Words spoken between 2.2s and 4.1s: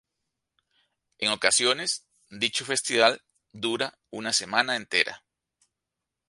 dicho festival dura